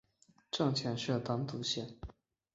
[0.49, 1.95] 站前设单渡线。